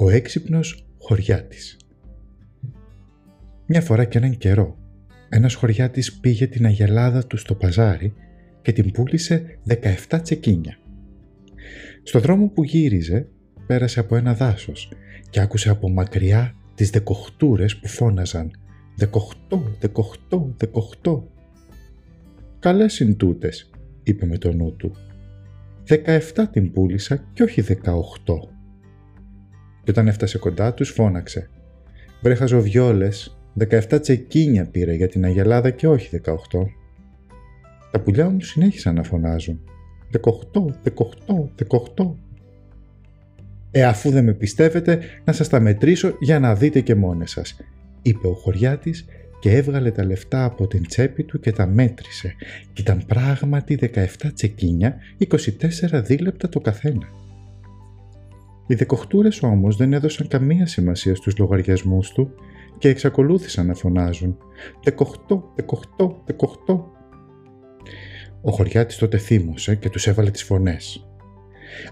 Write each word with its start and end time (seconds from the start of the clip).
Ο 0.00 0.10
έξυπνος 0.10 0.86
χωριάτης 0.98 1.76
Μια 3.66 3.80
φορά 3.80 4.04
και 4.04 4.18
έναν 4.18 4.36
καιρό, 4.36 4.76
ένας 5.28 5.54
χωριάτης 5.54 6.18
πήγε 6.18 6.46
την 6.46 6.66
αγελάδα 6.66 7.26
του 7.26 7.36
στο 7.36 7.54
παζάρι 7.54 8.14
και 8.62 8.72
την 8.72 8.90
πούλησε 8.90 9.58
17 10.08 10.20
τσεκίνια. 10.22 10.78
Στο 12.02 12.20
δρόμο 12.20 12.48
που 12.48 12.64
γύριζε, 12.64 13.28
πέρασε 13.66 14.00
από 14.00 14.16
ένα 14.16 14.34
δάσος 14.34 14.92
και 15.30 15.40
άκουσε 15.40 15.70
από 15.70 15.88
μακριά 15.88 16.54
τις 16.74 16.90
δεκοχτούρες 16.90 17.76
που 17.76 17.88
φώναζαν 17.88 18.50
«Δεκοχτώ, 18.96 19.76
δεκοχτώ, 19.80 20.54
δεκοχτώ». 20.56 21.30
«Καλές 22.58 23.00
είναι 23.00 23.14
τούτες», 23.14 23.70
είπε 24.02 24.26
με 24.26 24.38
το 24.38 24.52
νου 24.52 24.76
του. 24.76 24.92
«Δεκαεφτά 25.84 26.48
την 26.48 26.72
πούλησα 26.72 27.24
και 27.32 27.42
όχι 27.42 27.60
δεκαοχτώ». 27.60 28.56
Και 29.88 29.94
όταν 29.94 30.08
έφτασε 30.08 30.38
κοντά 30.38 30.74
τους 30.74 30.90
φώναξε 30.90 31.50
«Βρε 32.22 32.34
χαζοβιόλες, 32.34 33.38
δεκαεφτά 33.54 34.00
τσεκίνια 34.00 34.68
πήρε 34.70 34.94
για 34.94 35.08
την 35.08 35.24
Αγελάδα 35.24 35.70
και 35.70 35.88
όχι 35.88 36.08
δεκαοχτώ». 36.10 36.68
Τα 37.90 38.00
πουλιά 38.00 38.28
μου 38.28 38.40
συνέχισαν 38.40 38.94
να 38.94 39.02
φωνάζουν 39.02 39.60
«Δεκοχτώ, 40.10 40.74
δεκοχτώ, 40.82 41.50
δεκοχτώ». 41.56 42.16
«Ε, 43.70 43.84
αφού 43.84 44.10
δεν 44.10 44.24
με 44.24 44.32
πιστεύετε, 44.32 45.00
να 45.24 45.32
σας 45.32 45.48
τα 45.48 45.60
μετρήσω 45.60 46.16
για 46.20 46.38
να 46.38 46.54
δείτε 46.54 46.80
και 46.80 46.94
μόνες 46.94 47.30
σας», 47.30 47.56
είπε 48.02 48.26
ο 48.26 48.32
χωριάτης 48.32 49.06
και 49.40 49.50
έβγαλε 49.50 49.90
τα 49.90 50.04
λεφτά 50.04 50.44
από 50.44 50.66
την 50.66 50.86
τσέπη 50.86 51.22
του 51.22 51.40
και 51.40 51.52
τα 51.52 51.66
μέτρησε 51.66 52.34
και 52.72 52.82
ήταν 52.82 53.04
πράγματι 53.06 53.78
17 53.94 54.06
τσεκίνια, 54.34 54.96
24 55.28 56.02
δίλεπτα 56.04 56.48
το 56.48 56.60
καθένα. 56.60 57.17
Οι 58.70 58.74
δεκοχτούρες 58.74 59.42
όμως 59.42 59.76
δεν 59.76 59.92
έδωσαν 59.92 60.28
καμία 60.28 60.66
σημασία 60.66 61.14
στους 61.14 61.38
λογαριασμούς 61.38 62.12
του 62.12 62.30
και 62.78 62.88
εξακολούθησαν 62.88 63.66
να 63.66 63.74
φωνάζουν 63.74 64.38
«Δεκοχτώ, 64.82 65.52
δεκοχτώ, 65.54 66.22
δεκοχτώ». 66.24 66.92
Ο 68.42 68.50
χωριάτης 68.50 68.96
τότε 68.96 69.18
θύμωσε 69.18 69.74
και 69.74 69.90
τους 69.90 70.06
έβαλε 70.06 70.30
τις 70.30 70.42
φωνές. 70.42 71.06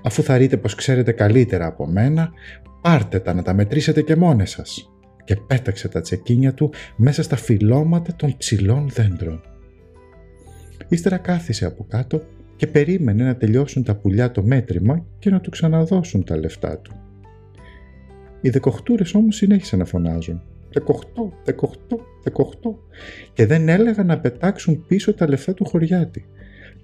«Αφού 0.03 0.23
θα 0.23 0.37
ρείτε 0.37 0.57
πως 0.57 0.75
ξέρετε 0.75 1.13
καλύτερα 1.13 1.67
από 1.67 1.87
μένα, 1.87 2.33
πάρτε 2.81 3.19
τα 3.19 3.35
να 3.35 3.43
τα 3.43 3.55
μετρήσετε 3.55 4.03
και 4.03 4.17
μόνες 4.17 4.51
σας» 4.51 4.91
και 5.25 5.37
πέταξε 5.37 5.89
τα 5.89 6.01
τσεκίνια 6.01 6.55
του 6.55 6.73
μέσα 6.97 7.23
στα 7.23 7.37
φυλώματα 7.37 8.15
των 8.17 8.37
ψηλών 8.37 8.89
δέντρων. 8.89 9.41
Ύστερα 10.89 11.17
κάθισε 11.17 11.67
από 11.67 11.87
κάτω 11.89 12.23
και 12.57 12.67
περίμενε 12.67 13.25
να 13.25 13.37
τελειώσουν 13.37 13.83
τα 13.83 13.97
πουλιά 13.97 14.31
το 14.31 14.43
μέτρημα 14.43 15.07
και 15.19 15.31
να 15.31 15.41
του 15.41 15.51
ξαναδώσουν 15.51 16.25
τα 16.25 16.37
λεφτά 16.37 16.79
του. 16.79 16.95
Οι 18.41 18.49
δεκοχτούρες 18.49 19.15
όμως 19.15 19.37
συνέχισαν 19.37 19.79
να 19.79 19.85
φωνάζουν 19.85 20.43
«Δεκοχτώ, 20.73 21.33
δεκοχτώ, 21.45 22.01
δεκοχτώ» 22.23 22.79
και 23.33 23.47
δεν 23.47 23.69
έλεγαν 23.69 24.07
να 24.07 24.21
πετάξουν 24.21 24.85
πίσω 24.87 25.15
τα 25.15 25.29
λεφτά 25.29 25.55
του 25.55 25.65
χωριάτη. 25.65 26.27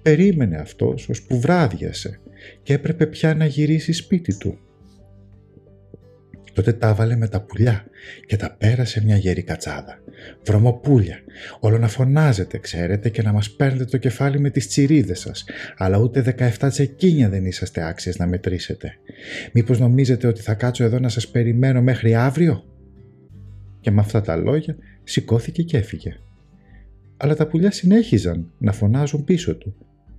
Περίμενε 0.01 0.57
αυτός 0.57 1.09
ώσπου 1.09 1.39
βράδιασε 1.39 2.19
και 2.63 2.73
έπρεπε 2.73 3.05
πια 3.05 3.35
να 3.35 3.45
γυρίσει 3.45 3.91
σπίτι 3.93 4.37
του. 4.37 4.57
Τότε 6.53 6.73
τα 6.73 6.87
έβαλε 6.87 7.15
με 7.15 7.27
τα 7.27 7.41
πουλιά 7.41 7.85
και 8.25 8.35
τα 8.35 8.55
πέρασε 8.57 9.03
μια 9.03 9.17
γερή 9.17 9.43
κατσάδα. 9.43 9.99
Βρωμοπούλια, 10.45 11.17
όλο 11.59 11.77
να 11.77 11.87
φωνάζετε, 11.87 12.57
ξέρετε, 12.57 13.09
και 13.09 13.21
να 13.21 13.31
μας 13.31 13.51
παίρνετε 13.51 13.85
το 13.85 13.97
κεφάλι 13.97 14.39
με 14.39 14.49
τις 14.49 14.67
τσιρίδες 14.67 15.19
σας, 15.19 15.45
αλλά 15.77 15.97
ούτε 15.97 16.21
17 16.21 16.69
τσεκίνια 16.69 17.29
δεν 17.29 17.45
είσαστε 17.45 17.87
άξιες 17.87 18.17
να 18.17 18.27
μετρήσετε. 18.27 18.93
Μήπως 19.51 19.79
νομίζετε 19.79 20.27
ότι 20.27 20.41
θα 20.41 20.53
κάτσω 20.53 20.83
εδώ 20.83 20.99
να 20.99 21.09
σας 21.09 21.27
περιμένω 21.27 21.81
μέχρι 21.81 22.15
αύριο; 22.15 22.63
Και 23.79 23.91
με 23.91 24.01
αυτά 24.01 24.21
τα 24.21 24.35
λόγια 24.35 24.75
σηκώθηκε 25.03 25.63
και 25.63 25.77
έφυγε. 25.77 26.15
Αλλά 27.17 27.35
τα 27.35 27.47
πουλιά 27.47 27.71
συνέχιζαν 27.71 28.51
να 28.57 28.71
φωνάζουν 28.71 29.23
πίσω 29.23 29.55
του. 29.55 29.75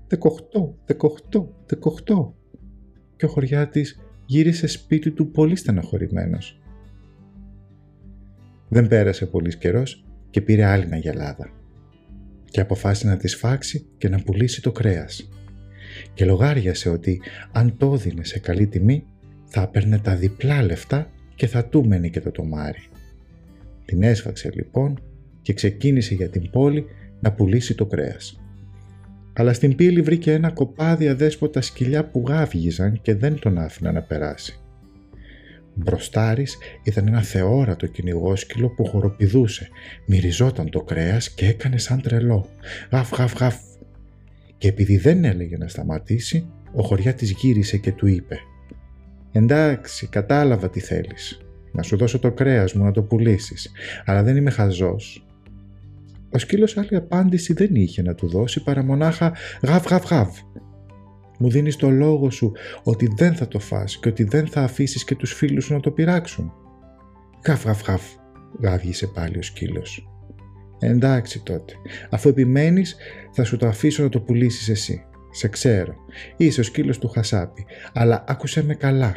«Δεκοχτώ, 0.09 0.79
δεκοχτώ, 0.85 1.55
δεκοχτώ» 1.67 2.35
και 3.17 3.25
ο 3.25 3.29
χωριάτης 3.29 4.01
γύρισε 4.27 4.67
σπίτι 4.67 5.11
του 5.11 5.31
πολύ 5.31 5.57
στεναχωρημένος. 5.57 6.59
Δεν 8.69 8.89
πέρασε 8.89 9.27
πολύς 9.27 9.57
καιρός 9.57 10.05
και 10.31 10.41
πήρε 10.41 10.65
άλλη 10.65 10.87
μια 10.87 10.99
γυαλάδα 10.99 11.51
και 12.45 12.61
αποφάσισε 12.61 13.07
να 13.07 13.17
της 13.17 13.31
σφάξει 13.31 13.87
και 13.99 14.09
να 14.09 14.19
πουλήσει 14.19 14.63
το 14.63 14.73
κρέας 14.73 15.29
και 16.15 16.25
λογάριασε 16.25 16.89
ότι 16.89 17.21
αν 17.53 17.77
το 17.77 17.93
έδινε 17.93 18.25
σε 18.25 18.39
καλή 18.39 18.67
τιμή 18.67 19.07
θα 19.45 19.63
έπαιρνε 19.63 19.99
τα 19.99 20.17
διπλά 20.17 20.63
λεφτά 20.63 21.11
και 21.35 21.47
θα 21.47 21.65
του 21.65 21.87
μένει 21.87 22.11
και 22.11 22.21
το 22.21 22.31
τομάρι. 22.31 22.83
Την 23.85 24.03
έσφαξε 24.03 24.51
λοιπόν 24.55 25.03
και 25.43 25.53
ξεκίνησε 25.53 26.15
για 26.15 26.29
την 26.29 26.51
πόλη 26.51 26.85
να 27.21 27.33
πουλήσει 27.33 27.75
το 27.75 27.87
κρέας 27.87 28.44
αλλά 29.37 29.53
στην 29.53 29.75
πύλη 29.75 30.01
βρήκε 30.01 30.33
ένα 30.33 30.51
κοπάδι 30.51 31.09
αδέσποτα 31.09 31.61
σκυλιά 31.61 32.05
που 32.05 32.25
γάβγιζαν 32.27 33.01
και 33.03 33.15
δεν 33.15 33.39
τον 33.39 33.59
άφηναν 33.59 33.95
να 33.95 34.03
περάσει. 34.03 34.59
Μπροστάρης 35.75 36.59
ήταν 36.83 37.07
ένα 37.07 37.23
θεόρατο 37.23 37.87
κυνηγόσκυλο 37.87 38.69
που 38.69 38.85
χοροπηδούσε, 38.85 39.69
μυριζόταν 40.07 40.71
το 40.71 40.81
κρέας 40.81 41.31
και 41.31 41.47
έκανε 41.47 41.79
σαν 41.79 42.01
τρελό. 42.01 42.49
Γαφ, 42.91 43.11
γαφ, 43.11 43.35
γαφ. 43.35 43.57
Και 44.59 44.69
επειδή 44.69 44.97
δεν 44.97 45.25
έλεγε 45.25 45.57
να 45.57 45.69
σταματήσει, 45.69 46.47
ο 46.73 46.83
χωριά 46.83 47.15
της 47.15 47.31
γύρισε 47.31 47.77
και 47.77 47.93
του 47.93 48.07
είπε 48.07 48.39
«Εντάξει, 49.33 50.07
κατάλαβα 50.07 50.71
τι 50.71 50.81
θέλεις. 50.81 51.39
Να 51.73 51.83
σου 51.83 51.97
δώσω 51.97 52.19
το 52.19 52.33
κρέας 52.33 52.73
μου 52.73 52.85
να 52.85 52.91
το 52.91 53.03
πουλήσεις, 53.03 53.71
αλλά 54.05 54.23
δεν 54.23 54.37
είμαι 54.37 54.51
χαζός. 54.51 55.24
Ο 56.35 56.39
σκύλος 56.39 56.77
άλλη 56.77 56.97
απάντηση 56.97 57.53
δεν 57.53 57.75
είχε 57.75 58.03
να 58.03 58.15
του 58.15 58.29
δώσει 58.29 58.63
παρά 58.63 58.85
μονάχα 58.85 59.33
«γαβ 59.63 59.87
γαβ 59.87 60.05
γαβ». 60.05 60.29
Μου 61.39 61.51
δίνεις 61.51 61.77
το 61.77 61.91
λόγο 61.91 62.31
σου 62.31 62.53
ότι 62.83 63.13
δεν 63.17 63.35
θα 63.35 63.49
το 63.49 63.59
φας 63.59 63.99
και 63.99 64.09
ότι 64.09 64.25
δεν 64.25 64.47
θα 64.47 64.63
αφήσεις 64.63 65.05
και 65.05 65.15
τους 65.15 65.33
φίλους 65.33 65.65
σου 65.65 65.73
να 65.73 65.81
το 65.81 65.91
πειράξουν. 65.91 66.53
«Γαβ 67.47 67.65
γαβ 67.65 67.81
γαβ», 67.87 68.03
γάβγισε 68.63 69.07
πάλι 69.07 69.39
ο 69.39 69.43
σκύλος. 69.43 70.09
«Εντάξει 70.79 71.43
τότε, 71.43 71.73
αφού 72.11 72.29
επιμένεις 72.29 72.97
θα 73.33 73.45
σου 73.45 73.57
το 73.57 73.67
αφήσω 73.67 74.03
να 74.03 74.09
το 74.09 74.21
πουλήσεις 74.21 74.69
εσύ. 74.69 75.05
Σε 75.31 75.49
ξέρω, 75.49 75.95
είσαι 76.37 76.61
ο 76.61 76.65
σκύλος 76.65 76.99
του 76.99 77.09
Χασάπη, 77.09 77.65
αλλά 77.93 78.25
άκουσε 78.29 78.65
με 78.65 78.75
καλά. 78.75 79.15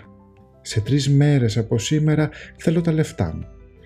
Σε 0.61 0.81
τρεις 0.81 1.09
μέρες 1.09 1.57
από 1.57 1.77
σήμερα 1.77 2.29
θέλω 2.57 2.81
τα 2.81 2.91
λεφτά 2.91 3.35
μου. 3.35 3.45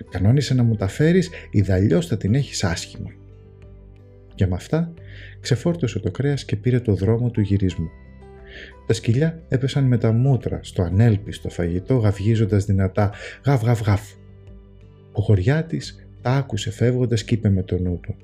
Κανόνισε 0.10 0.54
να 0.54 0.64
μου 0.64 0.76
τα 0.76 0.88
φέρεις, 0.88 1.30
ιδαλλιώς 1.52 2.08
θα 2.08 2.18
την 2.18 2.36
έχεις 2.36 2.64
άσχημα. 2.64 3.10
Και 4.36 4.48
με 4.48 4.56
αυτά 4.56 4.94
ξεφόρτωσε 5.40 6.00
το 6.00 6.12
κρέας 6.12 6.46
και 6.46 6.56
πήρε 6.56 6.80
το 6.80 6.94
δρόμο 6.94 7.30
του 7.30 7.42
γυρισμού. 7.42 7.90
Τα 8.88 8.94
σκυλιά 8.94 9.42
έπεσαν 9.48 9.84
με 9.84 9.98
τα 9.98 10.12
μούτρα 10.12 10.60
στο 10.64 10.82
ανέλπιστο 10.82 11.50
φαγητό 11.50 11.96
γαυγίζοντας 11.98 12.66
δυνατά 12.66 13.12
«γαβ 13.46 13.64
γαβ 13.64 13.82
γαβ». 13.82 14.02
Ο 15.12 15.22
χωριάτης 15.22 16.08
τα 16.22 16.32
άκουσε 16.32 16.72
φεύγοντας 16.72 17.24
και 17.24 17.34
είπε 17.34 17.50
με 17.50 17.64
το 17.64 17.78
νου 17.78 18.00
του 18.00 18.16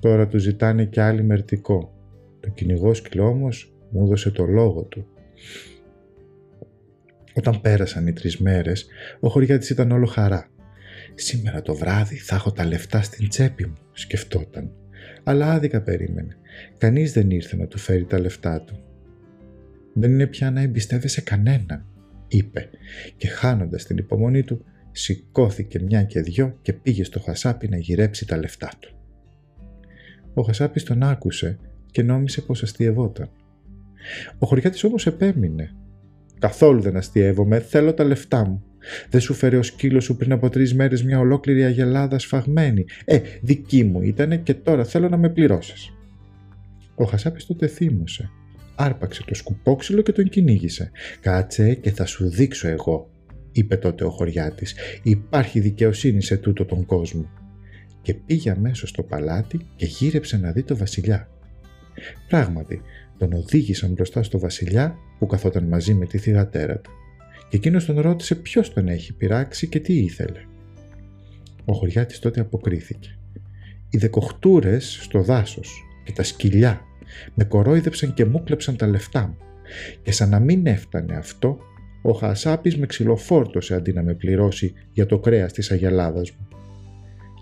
«Τώρα 0.00 0.26
του 0.26 0.38
ζητάνε 0.38 0.84
κι 0.84 1.00
άλλη 1.00 1.22
μερτικό». 1.22 1.92
Το 2.40 2.48
κυνηγό 2.50 2.94
σκυλό 2.94 3.26
όμως 3.26 3.72
μου 3.90 4.04
έδωσε 4.04 4.30
το 4.30 4.44
λόγο 4.44 4.82
του. 4.82 5.06
Όταν 7.34 7.60
πέρασαν 7.60 8.06
οι 8.06 8.12
τρεις 8.12 8.38
μέρες, 8.38 8.86
ο 9.20 9.28
χωριάτης 9.28 9.70
ήταν 9.70 9.90
όλο 9.90 10.06
χαρά. 10.06 10.48
«Σήμερα 11.14 11.62
το 11.62 11.74
βράδυ 11.74 12.16
θα 12.16 12.34
έχω 12.34 12.52
τα 12.52 12.64
λεφτά 12.64 13.02
στην 13.02 13.28
τσέπη 13.28 13.66
μου», 13.66 13.78
σκεφτόταν 13.92 14.70
αλλά 15.22 15.52
άδικα 15.52 15.80
περίμενε. 15.82 16.36
Κανείς 16.78 17.12
δεν 17.12 17.30
ήρθε 17.30 17.56
να 17.56 17.66
του 17.66 17.78
φέρει 17.78 18.04
τα 18.04 18.18
λεφτά 18.18 18.60
του. 18.60 18.84
«Δεν 19.94 20.10
είναι 20.10 20.26
πια 20.26 20.50
να 20.50 20.60
εμπιστεύεσαι 20.60 21.20
κανέναν», 21.20 21.86
είπε 22.28 22.68
και 23.16 23.28
χάνοντας 23.28 23.84
την 23.84 23.96
υπομονή 23.96 24.42
του 24.42 24.64
σηκώθηκε 24.92 25.80
μια 25.80 26.02
και 26.02 26.20
δυο 26.20 26.58
και 26.62 26.72
πήγε 26.72 27.04
στο 27.04 27.20
Χασάπι 27.20 27.68
να 27.68 27.76
γυρέψει 27.76 28.26
τα 28.26 28.36
λεφτά 28.36 28.70
του. 28.80 28.94
Ο 30.34 30.42
Χασάπης 30.42 30.82
τον 30.82 31.02
άκουσε 31.02 31.58
και 31.90 32.02
νόμισε 32.02 32.40
πως 32.40 32.62
αστειευόταν. 32.62 33.30
Ο 34.38 34.46
χωριάτης 34.46 34.84
όμως 34.84 35.06
επέμεινε. 35.06 35.74
«Καθόλου 36.38 36.80
δεν 36.80 36.96
αστειεύομαι, 36.96 37.60
θέλω 37.60 37.94
τα 37.94 38.04
λεφτά 38.04 38.46
μου. 38.46 38.64
Δεν 39.10 39.20
σου 39.20 39.34
φέρε 39.34 39.56
ο 39.56 39.62
σκύλος 39.62 40.04
σου 40.04 40.16
πριν 40.16 40.32
από 40.32 40.48
τρεις 40.48 40.74
μέρες 40.74 41.04
μια 41.04 41.18
ολόκληρη 41.18 41.64
αγελάδα 41.64 42.18
σφαγμένη. 42.18 42.84
Ε, 43.04 43.20
δική 43.40 43.84
μου 43.84 44.02
ήτανε 44.02 44.36
και 44.36 44.54
τώρα 44.54 44.84
θέλω 44.84 45.08
να 45.08 45.16
με 45.16 45.28
πληρώσεις. 45.28 45.92
Ο 46.94 47.04
Χασάπης 47.04 47.46
τότε 47.46 47.66
θύμωσε. 47.66 48.30
Άρπαξε 48.74 49.22
το 49.26 49.34
σκουπόξυλο 49.34 50.02
και 50.02 50.12
τον 50.12 50.28
κυνήγησε. 50.28 50.90
Κάτσε 51.20 51.74
και 51.74 51.90
θα 51.90 52.04
σου 52.04 52.28
δείξω 52.28 52.68
εγώ, 52.68 53.10
είπε 53.52 53.76
τότε 53.76 54.04
ο 54.04 54.10
χωριάτης. 54.10 54.74
Υπάρχει 55.02 55.60
δικαιοσύνη 55.60 56.22
σε 56.22 56.36
τούτο 56.36 56.64
τον 56.64 56.86
κόσμο. 56.86 57.30
Και 58.02 58.14
πήγε 58.14 58.50
αμέσως 58.50 58.88
στο 58.88 59.02
παλάτι 59.02 59.66
και 59.76 59.86
γύρεψε 59.86 60.36
να 60.36 60.52
δει 60.52 60.62
το 60.62 60.76
βασιλιά. 60.76 61.28
Πράγματι, 62.28 62.80
τον 63.18 63.32
οδήγησαν 63.32 63.92
μπροστά 63.92 64.22
στο 64.22 64.38
βασιλιά 64.38 64.96
που 65.18 65.26
καθόταν 65.26 65.64
μαζί 65.64 65.94
με 65.94 66.06
τη 66.06 66.18
θυγατέρα 66.18 66.78
του 66.78 66.90
και 67.50 67.56
εκείνος 67.56 67.84
τον 67.84 68.00
ρώτησε 68.00 68.34
ποιος 68.34 68.72
τον 68.72 68.88
έχει 68.88 69.12
πειράξει 69.12 69.68
και 69.68 69.80
τι 69.80 69.98
ήθελε. 69.98 70.40
Ο 71.64 71.72
χωριάτης 71.72 72.18
τότε 72.18 72.40
αποκρίθηκε. 72.40 73.18
Οι 73.90 73.98
δεκοχτούρες 73.98 74.98
στο 75.02 75.22
δάσος 75.22 75.84
και 76.04 76.12
τα 76.12 76.22
σκυλιά 76.22 76.80
με 77.34 77.44
κορόιδεψαν 77.44 78.14
και 78.14 78.24
μου 78.24 78.42
κλέψαν 78.42 78.76
τα 78.76 78.86
λεφτά 78.86 79.26
μου 79.26 79.36
και 80.02 80.12
σαν 80.12 80.28
να 80.28 80.38
μην 80.38 80.66
έφτανε 80.66 81.16
αυτό, 81.16 81.58
ο 82.02 82.12
Χασάπης 82.12 82.76
με 82.76 82.86
ξυλοφόρτωσε 82.86 83.74
αντί 83.74 83.92
να 83.92 84.02
με 84.02 84.14
πληρώσει 84.14 84.72
για 84.92 85.06
το 85.06 85.18
κρέας 85.18 85.52
της 85.52 85.70
αγελάδας 85.70 86.30
μου 86.30 86.48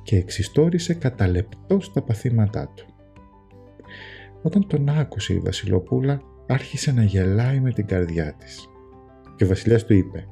και 0.03 0.17
εξιστόρισε 0.17 0.95
κατά 0.95 1.29
λεπτό 1.29 1.81
στα 1.81 2.03
παθήματά 2.03 2.73
του. 2.77 2.87
Όταν 4.43 4.67
τον 4.67 4.89
άκουσε 4.89 5.33
η 5.33 5.39
Βασιλοπούλα 5.39 6.21
άρχισε 6.47 6.93
να 6.93 7.03
γελάει 7.03 7.61
με 7.61 7.73
την 7.73 7.87
καρδιά 7.87 8.35
της 8.39 8.69
και 9.39 9.45
ο 9.45 9.47
βασιλιάς 9.47 9.85
του 9.85 9.95
είπε 9.95 10.25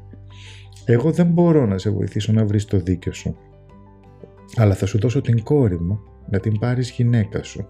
«Εγώ 0.85 1.11
δεν 1.12 1.26
μπορώ 1.26 1.67
να 1.67 1.79
σε 1.79 1.91
βοηθήσω 1.91 2.32
να 2.32 2.44
βρεις 2.44 2.64
το 2.64 2.79
δίκιο 2.79 3.12
σου, 3.12 3.37
αλλά 4.56 4.75
θα 4.75 4.87
σου 4.87 4.99
δώσω 4.99 5.20
την 5.20 5.43
κόρη 5.43 5.81
μου 5.81 6.00
να 6.31 6.38
την 6.38 6.58
πάρεις 6.58 6.91
γυναίκα 6.91 7.43
σου 7.43 7.69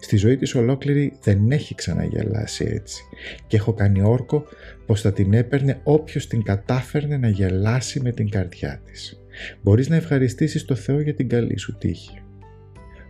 Στη 0.00 0.16
ζωή 0.16 0.36
της 0.36 0.54
ολόκληρη 0.54 1.18
δεν 1.22 1.50
έχει 1.50 1.74
ξαναγελάσει 1.74 2.64
έτσι 2.68 3.02
και 3.46 3.56
έχω 3.56 3.72
κάνει 3.72 4.02
όρκο 4.02 4.44
πως 4.86 5.00
θα 5.00 5.12
την 5.12 5.32
έπαιρνε 5.32 5.80
όποιος 5.82 6.26
την 6.26 6.42
κατάφερνε 6.42 7.16
να 7.16 7.28
γελάσει 7.28 8.00
με 8.00 8.12
την 8.12 8.30
καρδιά 8.30 8.82
της. 8.84 9.22
Μπορείς 9.62 9.88
να 9.88 9.96
ευχαριστήσεις 9.96 10.64
το 10.64 10.74
Θεό 10.74 11.00
για 11.00 11.14
την 11.14 11.28
καλή 11.28 11.58
σου 11.58 11.76
τύχη. 11.78 12.22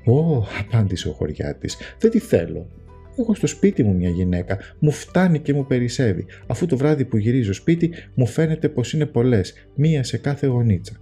«Ω», 0.04 0.46
απάντησε 0.60 1.08
ο 1.08 1.12
χωριάτης, 1.12 1.76
«δεν 1.98 2.10
τη 2.10 2.18
θέλω. 2.18 2.70
Έχω 3.18 3.34
στο 3.34 3.46
σπίτι 3.46 3.82
μου 3.82 3.94
μια 3.94 4.08
γυναίκα, 4.08 4.58
μου 4.78 4.90
φτάνει 4.90 5.38
και 5.38 5.54
μου 5.54 5.66
περισσεύει. 5.66 6.26
Αφού 6.46 6.66
το 6.66 6.76
βράδυ 6.76 7.04
που 7.04 7.16
γυρίζω 7.16 7.52
σπίτι 7.52 7.92
μου 8.14 8.26
φαίνεται 8.26 8.68
πως 8.68 8.92
είναι 8.92 9.06
πολλές, 9.06 9.54
μία 9.74 10.02
σε 10.02 10.18
κάθε 10.18 10.46
γωνίτσα». 10.46 10.96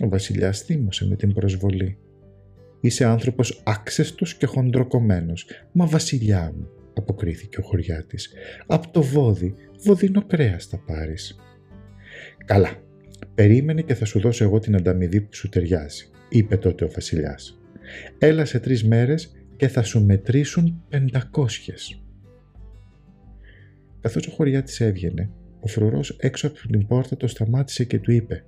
Ο 0.00 0.08
βασιλιάς 0.08 0.60
θύμωσε 0.60 1.06
με 1.06 1.16
την 1.16 1.32
προσβολή. 1.32 1.98
Είσαι 2.80 3.04
άνθρωπος 3.04 3.62
άξεστος 3.64 4.34
και 4.34 4.46
χοντροκομμένος. 4.46 5.46
Μα 5.72 5.86
βασιλιά 5.86 6.52
μου, 6.56 6.68
αποκρίθηκε 6.94 7.60
ο 7.60 7.62
χωριάτης. 7.62 8.32
Απ' 8.66 8.86
το 8.86 9.02
βόδι, 9.02 9.54
βοδινό 9.84 10.24
κρέας 10.26 10.66
θα 10.66 10.82
πάρεις. 10.86 11.38
Καλά, 12.44 12.70
περίμενε 13.34 13.82
και 13.82 13.94
θα 13.94 14.04
σου 14.04 14.20
δώσω 14.20 14.44
εγώ 14.44 14.58
την 14.58 14.76
ανταμοιβή 14.76 15.20
που 15.20 15.34
σου 15.34 15.48
ταιριάζει, 15.48 16.08
είπε 16.28 16.56
τότε 16.56 16.84
ο 16.84 16.88
βασιλιάς. 16.88 17.60
Έλα 18.18 18.44
σε 18.44 18.60
τρεις 18.60 18.84
μέρες 18.84 19.43
και 19.56 19.68
θα 19.68 19.82
σου 19.82 20.04
μετρήσουν 20.04 20.82
πεντακόσιες. 20.88 22.02
Καθώς 24.00 24.26
ο 24.26 24.30
χωριάτης 24.30 24.80
έβγαινε, 24.80 25.30
ο 25.60 25.66
φρουρός 25.66 26.16
έξω 26.20 26.46
από 26.46 26.68
την 26.68 26.86
πόρτα 26.86 27.16
το 27.16 27.26
σταμάτησε 27.26 27.84
και 27.84 27.98
του 27.98 28.12
είπε 28.12 28.44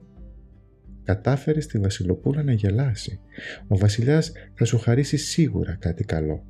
κατάφερες 1.06 1.64
στη 1.64 1.79
Βασιλοπούλα 1.79 2.43
να 2.43 2.53
γελάσει. 2.53 3.20
Ο 3.69 3.76
βασιλιάς 3.76 4.32
θα 4.55 4.64
σου 4.64 4.79
χαρίσει 4.79 5.17
σίγουρα 5.17 5.76
κάτι 5.81 6.05
καλό. 6.05 6.44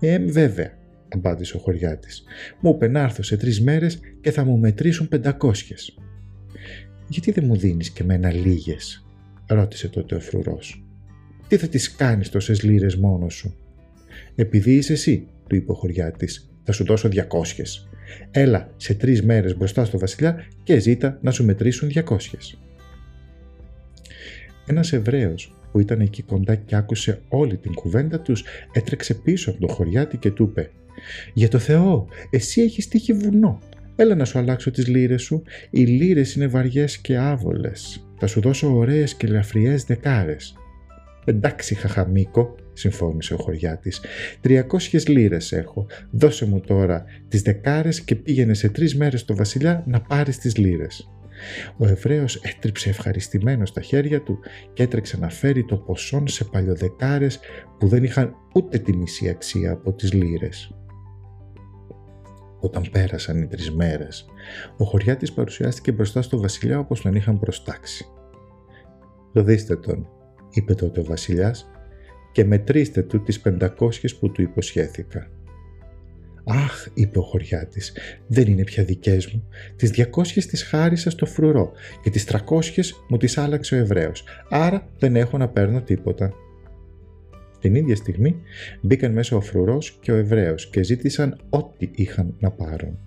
Ε, 0.00 0.18
βέβαια, 0.18 0.78
απάντησε 1.08 1.56
ο 1.56 1.60
χωριάτης. 1.60 2.22
Μου 2.60 2.70
είπε 2.74 2.88
να 2.88 3.00
έρθω 3.00 3.22
σε 3.22 3.36
τρεις 3.36 3.60
μέρες 3.60 4.00
και 4.20 4.30
θα 4.30 4.44
μου 4.44 4.58
μετρήσουν 4.58 5.08
πεντακόσιες. 5.08 5.98
Γιατί 7.08 7.30
δεν 7.30 7.44
μου 7.44 7.56
δίνεις 7.56 7.90
και 7.90 8.04
μένα 8.04 8.32
λίγες, 8.32 9.06
ρώτησε 9.46 9.88
τότε 9.88 10.14
ο 10.14 10.20
φρουρός. 10.20 10.84
Τι 11.48 11.56
θα 11.56 11.68
τις 11.68 11.94
κάνεις 11.94 12.30
τόσες 12.30 12.62
λίρες 12.62 12.96
μόνος 12.96 13.34
σου. 13.34 13.56
Επειδή 14.40 14.74
είσαι 14.74 14.92
εσύ, 14.92 15.26
του 15.46 15.54
είπε 15.54 15.72
ο 15.72 15.74
χωριάτης, 15.74 16.50
θα 16.64 16.72
σου 16.72 16.84
δώσω 16.84 17.08
διακόσιες. 17.08 17.88
Έλα 18.30 18.70
σε 18.76 18.94
τρεις 18.94 19.22
μέρες 19.22 19.56
μπροστά 19.56 19.84
στο 19.84 19.98
βασιλιά 19.98 20.44
και 20.62 20.78
ζήτα 20.78 21.18
να 21.22 21.30
σου 21.30 21.44
μετρήσουν 21.44 21.88
διακόσιες. 21.88 22.58
Ένας 24.66 24.92
Εβραίος 24.92 25.54
που 25.72 25.80
ήταν 25.80 26.00
εκεί 26.00 26.22
κοντά 26.22 26.54
και 26.54 26.76
άκουσε 26.76 27.20
όλη 27.28 27.56
την 27.56 27.74
κουβέντα 27.74 28.20
τους 28.20 28.44
έτρεξε 28.72 29.14
πίσω 29.14 29.50
από 29.50 29.66
το 29.66 29.72
χωριάτι 29.72 30.16
και 30.16 30.30
του 30.30 30.44
είπε 30.44 30.70
«Για 31.34 31.48
το 31.48 31.58
Θεό, 31.58 32.06
εσύ 32.30 32.60
έχεις 32.60 32.88
τύχει 32.88 33.12
βουνό. 33.12 33.58
Έλα 33.96 34.14
να 34.14 34.24
σου 34.24 34.38
αλλάξω 34.38 34.70
τις 34.70 34.86
λύρες 34.86 35.22
σου. 35.22 35.42
Οι 35.70 35.84
λύρες 35.84 36.34
είναι 36.34 36.46
βαριές 36.46 36.98
και 36.98 37.16
άβολες. 37.16 38.06
Θα 38.18 38.26
σου 38.26 38.40
δώσω 38.40 38.76
ωραίες 38.76 39.14
και 39.14 39.26
λαφριές 39.26 39.84
δεκάρες». 39.84 40.56
«Εντάξει, 41.28 41.74
χαχαμίκο», 41.74 42.54
συμφώνησε 42.72 43.34
ο 43.34 43.36
χωριάτης. 43.36 44.00
«Τριακόσιες 44.40 45.08
λύρες 45.08 45.52
έχω. 45.52 45.86
Δώσε 46.10 46.46
μου 46.46 46.60
τώρα 46.60 47.04
τις 47.28 47.42
δεκάρες 47.42 48.00
και 48.00 48.14
πήγαινε 48.14 48.54
σε 48.54 48.68
τρεις 48.68 48.96
μέρες 48.96 49.20
στο 49.20 49.34
βασιλιά 49.34 49.84
να 49.86 50.00
πάρεις 50.00 50.38
τις 50.38 50.56
λύρες». 50.56 51.10
Ο 51.76 51.86
Εβραίος 51.86 52.36
έτριψε 52.36 52.88
ευχαριστημένος 52.88 53.68
στα 53.68 53.80
χέρια 53.80 54.22
του 54.22 54.38
και 54.72 54.82
έτρεξε 54.82 55.18
να 55.18 55.28
φέρει 55.28 55.64
το 55.64 55.76
ποσόν 55.76 56.28
σε 56.28 56.44
παλιοδεκάρες 56.44 57.40
που 57.78 57.88
δεν 57.88 58.04
είχαν 58.04 58.34
ούτε 58.54 58.78
τη 58.78 58.96
μισή 58.96 59.28
αξία 59.28 59.72
από 59.72 59.92
τις 59.92 60.12
λύρες. 60.12 60.74
Όταν 62.60 62.88
πέρασαν 62.92 63.42
οι 63.42 63.46
τρεις 63.46 63.72
μέρες, 63.72 64.26
ο 64.76 64.84
χωριάτης 64.84 65.32
παρουσιάστηκε 65.32 65.92
μπροστά 65.92 66.22
στο 66.22 66.40
βασιλιά 66.40 66.78
όπως 66.78 67.00
τον 67.00 67.14
είχαν 67.14 67.38
προστάξει. 67.38 68.06
«Δοδίστε 69.32 69.76
τον», 69.76 70.08
είπε 70.50 70.74
τότε 70.74 71.00
ο 71.00 71.04
βασιλιάς, 71.04 71.70
«και 72.32 72.44
μετρήστε 72.44 73.02
του 73.02 73.22
τις 73.22 73.40
πεντακόσιες 73.40 74.14
που 74.14 74.30
του 74.30 74.42
υποσχέθηκα». 74.42 75.30
Αχ, 76.50 76.86
είπε 76.94 77.18
ο 77.18 77.22
χωριάτης, 77.22 77.96
δεν 78.26 78.46
είναι 78.46 78.64
πια 78.64 78.84
δικές 78.84 79.32
μου. 79.32 79.48
Τις 79.76 79.90
200 79.90 80.46
τις 80.46 80.62
χάρισα 80.62 81.10
στο 81.10 81.26
φρουρό 81.26 81.72
και 82.02 82.10
τις 82.10 82.24
300 82.24 82.94
μου 83.08 83.16
τις 83.16 83.38
άλλαξε 83.38 83.74
ο 83.74 83.78
Εβραίος. 83.78 84.24
Άρα 84.48 84.88
δεν 84.98 85.16
έχω 85.16 85.38
να 85.38 85.48
παίρνω 85.48 85.82
τίποτα. 85.82 86.32
Την 87.60 87.74
ίδια 87.74 87.96
στιγμή 87.96 88.36
μπήκαν 88.80 89.12
μέσα 89.12 89.36
ο 89.36 89.40
φρουρός 89.40 89.98
και 90.00 90.12
ο 90.12 90.14
Εβραίος 90.14 90.70
και 90.70 90.82
ζήτησαν 90.82 91.40
ό,τι 91.48 91.90
είχαν 91.94 92.34
να 92.38 92.50
πάρουν. 92.50 92.98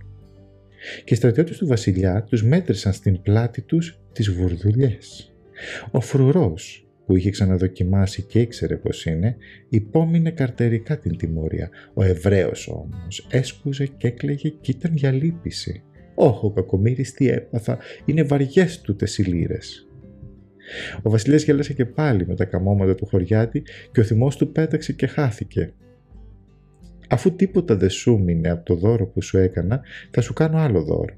Και 1.04 1.14
οι 1.14 1.18
στρατιώτες 1.18 1.58
του 1.58 1.68
βασιλιά 1.68 2.24
τους 2.24 2.44
μέτρησαν 2.44 2.94
στην 2.94 3.22
πλάτη 3.22 3.62
τους 3.62 4.00
τις 4.12 4.32
βουρδουλιές. 4.32 5.34
Ο 5.92 6.02
φρουρός 6.02 6.91
που 7.12 7.18
είχε 7.18 7.30
ξαναδοκιμάσει 7.30 8.22
και 8.22 8.40
ήξερε 8.40 8.78
πως 8.78 9.06
είναι, 9.06 9.36
υπόμεινε 9.70 10.32
καρτερικά 10.32 11.00
την 11.00 11.18
τιμωρία. 11.18 11.70
Ο 11.94 12.04
Εβραίος 12.04 12.68
όμως 12.68 13.28
έσκουζε 13.32 13.86
και 13.86 14.08
έκλαιγε 14.08 14.50
και 14.50 14.72
ήταν 14.72 14.96
για 14.96 15.12
λύπηση. 15.12 15.84
«Όχ, 16.16 16.44
ο 16.44 16.52
κακομύρης 16.52 17.14
τι 17.14 17.30
έπαθα, 17.30 17.78
είναι 18.06 18.24
βαριές 18.24 18.82
του 18.82 18.96
οι 19.18 19.24
λύρες». 19.24 19.88
Ο 21.02 21.10
βασιλιάς 21.10 21.44
γέλασε 21.44 21.74
και 21.74 21.86
πάλι 21.86 22.28
με 22.28 22.36
τα 22.36 22.46
καμώματα 22.46 22.96
του 22.96 23.06
χωριάτη 23.06 23.64
και 23.92 24.00
ο 24.00 24.04
θυμός 24.04 24.36
του 24.36 24.52
πέταξε 24.52 24.94
και 24.94 25.08
χάθηκε. 25.08 25.74
«Αφού 27.10 27.36
τίποτα 27.36 27.76
δεν 27.76 27.90
σου 27.90 28.20
μείνε 28.20 28.50
από 28.50 28.66
το 28.66 28.76
δώρο 28.76 29.06
που 29.08 29.22
σου 29.22 29.38
έκανα, 29.38 29.82
θα 30.12 30.22
σου 30.22 30.34
κάνω 30.34 30.58
άλλο 30.58 30.84
δώρο. 30.84 31.14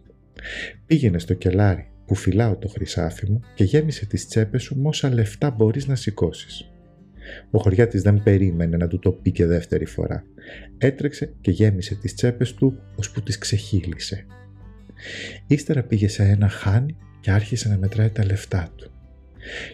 Πήγαινε 0.85 1.19
στο 1.19 1.33
κελάρι, 1.33 1.91
που 2.05 2.15
φυλάω 2.15 2.57
το 2.57 2.67
χρυσάφι 2.67 3.31
μου 3.31 3.39
και 3.55 3.63
γέμισε 3.63 4.05
τις 4.05 4.27
τσέπες 4.27 4.63
σου 4.63 4.81
με 4.81 4.87
όσα 4.87 5.13
λεφτά 5.13 5.51
μπορείς 5.51 5.87
να 5.87 5.95
σηκώσεις. 5.95 6.71
Ο 7.51 7.59
χωριάτης 7.59 8.01
δεν 8.01 8.23
περίμενε 8.23 8.77
να 8.77 8.87
του 8.87 8.99
το 8.99 9.11
πει 9.11 9.31
και 9.31 9.45
δεύτερη 9.45 9.85
φορά. 9.85 10.23
Έτρεξε 10.77 11.33
και 11.41 11.51
γέμισε 11.51 11.95
τις 11.95 12.13
τσέπες 12.13 12.53
του 12.53 12.79
ώσπου 12.95 13.21
τις 13.21 13.37
ξεχύλισε. 13.37 14.25
Ύστερα 15.47 15.83
πήγε 15.83 16.07
σε 16.07 16.23
ένα 16.23 16.49
χάνι 16.49 16.95
και 17.19 17.31
άρχισε 17.31 17.69
να 17.69 17.77
μετράει 17.77 18.09
τα 18.09 18.25
λεφτά 18.25 18.69
του. 18.75 18.91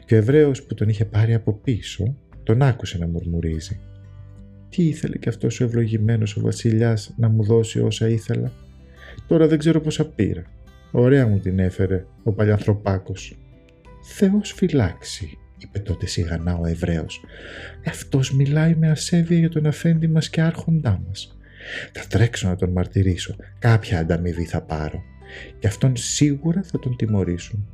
Και 0.05 0.15
ο 0.15 0.17
Εβραίος 0.17 0.63
που 0.63 0.73
τον 0.73 0.89
είχε 0.89 1.05
πάρει 1.05 1.33
από 1.33 1.53
πίσω 1.53 2.15
τον 2.43 2.61
άκουσε 2.61 2.97
να 2.97 3.07
μουρμουρίζει. 3.07 3.79
Τι 4.69 4.83
ήθελε 4.87 5.17
και 5.17 5.29
αυτός 5.29 5.59
ο 5.59 5.63
ευλογημένος 5.63 6.37
ο 6.37 6.41
βασιλιάς 6.41 7.13
να 7.17 7.29
μου 7.29 7.43
δώσει 7.43 7.79
όσα 7.79 8.07
ήθελα; 8.09 8.51
Τώρα 9.27 9.47
δεν 9.47 9.57
ξέρω 9.57 9.81
πόσα 9.81 10.05
πήρα. 10.09 10.43
Ωραία 10.91 11.27
μου 11.27 11.39
την 11.39 11.59
έφερε 11.59 12.05
ο 12.23 12.31
παλιανθρωπάκος. 12.31 13.37
Θεός 14.03 14.53
φυλάξει, 14.53 15.37
είπε 15.57 15.79
τότε 15.79 16.05
σιγανά 16.05 16.57
ο 16.57 16.65
Εβραίος. 16.65 17.21
Αυτός 17.85 18.33
μιλάει 18.33 18.75
με 18.75 18.89
ασέβεια 18.89 19.37
για 19.37 19.49
τον 19.49 19.65
αφέντη 19.65 20.07
μας 20.07 20.29
και 20.29 20.41
άρχοντά 20.41 21.01
μας. 21.07 21.37
Θα 21.91 22.05
τρέξω 22.09 22.47
να 22.47 22.55
τον 22.55 22.69
μαρτυρήσω, 22.69 23.35
κάποια 23.59 23.99
ανταμοιβή 23.99 24.45
θα 24.45 24.61
πάρω 24.61 25.03
και 25.59 25.67
αυτόν 25.67 25.95
σίγουρα 25.95 26.63
θα 26.63 26.79
τον 26.79 26.95
τιμωρήσουν. 26.95 27.67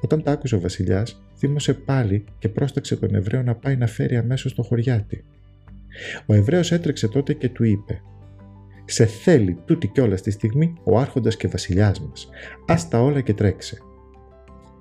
Όταν 0.00 0.22
τα 0.22 0.32
άκουσε 0.32 0.54
ο 0.54 0.60
βασιλιάς, 0.60 1.22
θύμωσε 1.36 1.74
πάλι 1.74 2.24
και 2.38 2.48
πρόσταξε 2.48 2.96
τον 2.96 3.14
Εβραίο 3.14 3.42
να 3.42 3.54
πάει 3.54 3.76
να 3.76 3.86
φέρει 3.86 4.16
αμέσως 4.16 4.54
το 4.54 4.62
χωριάτι. 4.62 5.24
Ο 6.26 6.34
Εβραίος 6.34 6.72
έτρεξε 6.72 7.08
τότε 7.08 7.32
και 7.32 7.48
του 7.48 7.64
είπε 7.64 8.00
σε 8.92 9.06
θέλει 9.06 9.58
τούτη 9.64 9.86
κιόλα 9.86 10.14
τη 10.14 10.30
στιγμή 10.30 10.74
ο 10.84 10.98
άρχοντας 10.98 11.36
και 11.36 11.48
βασιλιάς 11.48 12.00
μας. 12.00 12.28
Ας 12.66 12.88
τα 12.88 13.02
όλα 13.02 13.20
και 13.20 13.34
τρέξε. 13.34 13.78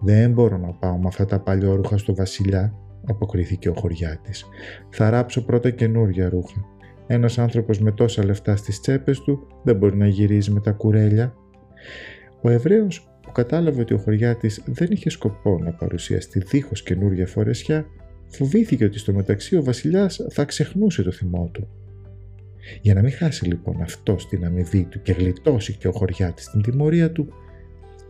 Δεν 0.02 0.32
μπορώ 0.32 0.58
να 0.58 0.74
πάω 0.74 0.98
με 0.98 1.08
αυτά 1.08 1.26
τα 1.26 1.40
παλιό 1.40 1.84
στο 1.96 2.16
βασιλιά, 2.16 2.74
αποκρίθηκε 3.06 3.70
ο 3.70 3.74
χωριάτης. 3.74 4.46
Θα 4.90 5.10
ράψω 5.10 5.46
πρώτα 5.46 5.70
καινούργια 5.70 6.30
ρούχα. 6.30 6.66
Ένας 7.08 7.38
άνθρωπος 7.38 7.80
με 7.80 7.92
τόσα 7.92 8.26
λεφτά 8.26 8.56
στις 8.56 8.80
τσέπες 8.80 9.20
του 9.20 9.48
δεν 9.64 9.76
μπορεί 9.76 9.98
να 9.98 10.08
γυρίζει 10.08 10.52
με 10.52 10.60
τα 10.60 10.72
κουρέλια. 10.72 11.34
Ο 12.42 12.50
Εβραίος 12.50 13.10
που 13.22 13.32
κατάλαβε 13.32 13.82
ότι 13.82 13.94
ο 13.94 13.98
χωριάτης 13.98 14.64
δεν 14.66 14.88
είχε 14.92 15.10
σκοπό 15.10 15.60
να 15.64 15.72
παρουσιαστεί 15.72 16.40
δίχως 16.40 16.84
καινούργια 16.84 17.28
φορεσιά, 17.28 17.86
φοβήθηκε 18.28 18.86
ότι 18.86 19.00
στο 19.00 19.14
μεταξύ 19.14 19.56
ο 19.56 19.64
βασιλιάς 19.64 20.28
θα 20.30 20.46
ξεχνούσε 20.46 21.04
το 21.04 21.12
θυμό 21.12 21.50
του. 21.54 21.68
Για 22.82 22.94
να 22.94 23.02
μην 23.02 23.12
χάσει 23.12 23.46
λοιπόν 23.46 23.82
αυτός 23.82 24.28
την 24.28 24.46
αμοιβή 24.46 24.84
του 24.84 25.02
και 25.02 25.12
γλιτώσει 25.12 25.74
και 25.74 25.88
ο 25.88 25.92
χωριάτης 25.92 26.50
την 26.50 26.62
τιμωρία 26.62 27.12
του, 27.12 27.34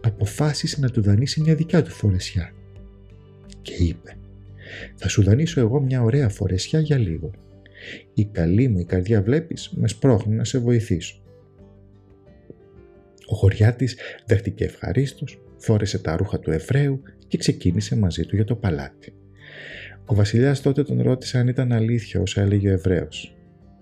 αποφάσισε 0.01 0.79
να 0.79 0.89
του 0.89 1.01
δανείσει 1.01 1.41
μια 1.41 1.55
δικιά 1.55 1.81
του 1.81 1.91
φορεσιά. 1.91 2.53
Και 3.61 3.73
είπε 3.73 4.17
«Θα 4.95 5.07
σου 5.07 5.23
δανείσω 5.23 5.59
εγώ 5.59 5.81
μια 5.81 6.03
ωραία 6.03 6.29
φορεσιά 6.29 6.79
για 6.79 6.97
λίγο. 6.97 7.31
Η 8.13 8.25
καλή 8.25 8.67
μου 8.67 8.79
η 8.79 8.85
καρδιά 8.85 9.21
βλέπεις 9.21 9.69
με 9.75 9.87
σπρώχνει 9.87 10.35
να 10.35 10.43
σε 10.43 10.57
βοηθήσω». 10.59 11.21
Ο 13.27 13.35
χωριάτης 13.35 13.97
δέχτηκε 14.25 14.63
ευχαρίστως, 14.63 15.41
φόρεσε 15.57 15.99
τα 15.99 16.17
ρούχα 16.17 16.39
του 16.39 16.51
Εβραίου 16.51 17.01
και 17.27 17.37
ξεκίνησε 17.37 17.95
μαζί 17.95 18.25
του 18.25 18.35
για 18.35 18.45
το 18.45 18.55
παλάτι. 18.55 19.13
Ο 20.05 20.15
βασιλιάς 20.15 20.61
τότε 20.61 20.83
τον 20.83 21.01
ρώτησε 21.01 21.37
αν 21.37 21.47
ήταν 21.47 21.71
αλήθεια 21.71 22.21
όσα 22.21 22.41
έλεγε 22.41 22.69
ο 22.69 22.71
Εβραίος. 22.71 23.38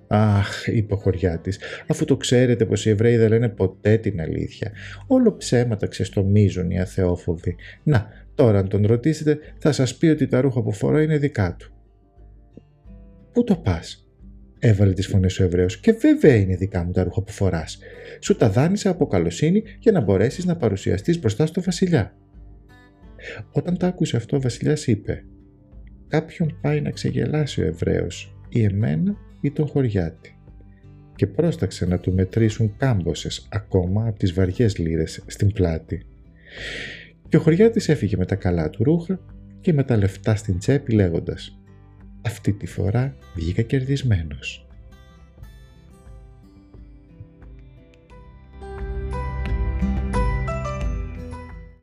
Αχ, 0.08 0.68
είπε 0.68 0.94
ο 0.94 0.98
χωριάτης, 0.98 1.60
αφού 1.88 2.06
το 2.06 2.18
ξέρετε 2.18 2.66
πως 2.66 2.86
οι 2.86 2.90
Εβραίοι 2.90 3.18
δεν 3.18 3.30
λένε 3.30 3.50
ποτέ 3.50 3.98
την 3.98 4.22
αλήθεια. 4.22 4.72
Όλο 5.08 5.36
ψέματα 5.36 5.88
ξεστομίζουν 5.88 6.72
οι 6.72 6.80
αθεόφοβοι. 6.80 7.56
Να, 7.84 8.08
τώρα 8.36 8.60
αν 8.60 8.68
τον 8.68 8.86
ρωτήσετε, 8.86 9.38
θα 9.58 9.72
σας 9.72 9.98
πει 9.98 10.08
ότι 10.08 10.28
τα 10.28 10.42
ρούχα 10.42 10.62
που 10.62 10.72
φορά 10.72 11.02
είναι 11.02 11.18
δικά 11.18 11.56
του. 11.60 11.72
Πού 13.32 13.44
το 13.44 13.56
πας, 13.56 14.10
έβαλε 14.60 14.94
τις 14.94 15.08
φωνές 15.08 15.40
ο 15.40 15.44
Εβραίος, 15.44 15.80
και 15.80 15.92
βέβαια 15.92 16.36
είναι 16.36 16.56
δικά 16.56 16.84
μου 16.84 16.92
τα 16.92 17.04
ρούχα 17.04 17.22
που 17.22 17.32
φοράς. 17.32 17.78
Σου 18.20 18.36
τα 18.36 18.50
δάνεισα 18.50 18.90
από 18.90 19.08
καλοσύνη 19.08 19.64
για 19.80 19.92
να 19.92 20.02
μπορέσεις 20.02 20.46
να 20.46 20.56
παρουσιαστείς 20.56 21.20
μπροστά 21.20 21.46
στο 21.46 21.62
Βασιλιά. 21.62 22.18
Όταν 23.52 23.78
τα 23.78 23.88
άκουσε 23.88 24.18
αυτό, 24.18 24.38
ο 24.38 24.42
Βασιλιάς 24.42 24.88
είπε: 24.88 25.24
Κάποιον 26.08 26.58
πάει 26.62 26.82
να 26.82 26.90
ξεγελάσει 26.90 27.62
ο 27.62 27.66
Εβραίος 27.66 28.38
ή 28.50 28.64
εμένα 28.64 29.18
ή 29.48 29.51
τον 29.51 29.68
χωριάτη 29.68 30.38
και 31.16 31.27
πρόσταξε 31.27 31.86
να 31.86 32.00
του 32.00 32.13
μετρήσουν 32.13 32.74
κάμποσες 32.77 33.48
ακόμα 33.51 34.08
από 34.08 34.20
τις 34.20 34.34
βαριές 34.34 34.77
λύρες 34.77 35.24
στην 35.27 35.51
πλάτη. 35.51 36.06
Και 37.30 37.38
ο 37.38 37.39
χωριάτης 37.39 37.89
έφυγε 37.89 38.18
με 38.18 38.25
τα 38.25 38.36
καλά 38.36 38.70
του 38.70 38.84
ρούχα 38.84 39.20
και 39.62 39.74
με 39.74 39.84
τα 39.84 39.98
λεφτά 39.98 40.36
στην 40.36 40.58
τσέπη 40.58 40.94
λέγοντας 40.94 41.60
«Αυτή 42.22 42.51
τη 42.51 42.66
φορά 42.66 43.16
βγήκα 43.36 43.62
κερδισμένος». 43.62 44.66